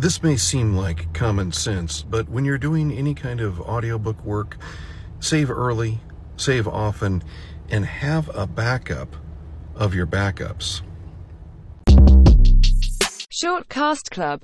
[0.00, 4.56] This may seem like common sense, but when you're doing any kind of audiobook work,
[5.18, 5.98] save early,
[6.36, 7.24] save often,
[7.68, 9.16] and have a backup
[9.74, 10.82] of your backups.
[13.28, 14.36] Shortcast Club